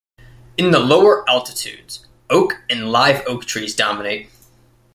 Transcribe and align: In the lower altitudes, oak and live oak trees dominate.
In 0.57 0.71
the 0.71 0.79
lower 0.79 1.29
altitudes, 1.29 2.07
oak 2.27 2.63
and 2.71 2.91
live 2.91 3.21
oak 3.27 3.45
trees 3.45 3.75
dominate. 3.75 4.31